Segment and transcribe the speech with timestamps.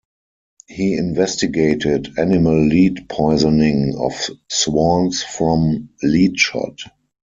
[0.67, 6.79] He investigated animal lead poisoning of swans from lead shot.